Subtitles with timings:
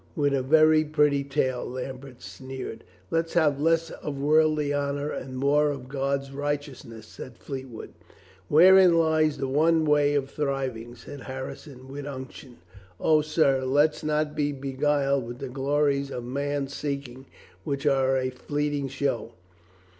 [0.15, 2.83] "With a very pretty tale," Lambert sneered.
[3.11, 7.93] "Let's have less of worldly honor and more of God's righteousness," said Fleetwood.
[8.47, 12.57] "Wherein lies the one way of thriving," said Har rison, with unction.
[12.99, 17.27] "O, sir, let's not be beguiled with the glories of man's seeking,
[17.63, 19.33] which are a fleet ing show."